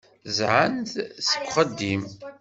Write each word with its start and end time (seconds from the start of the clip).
Ẓẓɛen-t 0.37 0.93
seg 1.27 1.41
uxeddim. 1.45 2.03